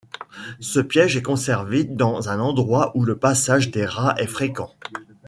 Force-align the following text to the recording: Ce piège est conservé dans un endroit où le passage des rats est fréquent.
Ce 0.61 0.79
piège 0.79 1.15
est 1.15 1.21
conservé 1.21 1.83
dans 1.83 2.29
un 2.29 2.39
endroit 2.39 2.91
où 2.97 3.05
le 3.05 3.19
passage 3.19 3.69
des 3.69 3.85
rats 3.85 4.15
est 4.17 4.25
fréquent. 4.25 4.71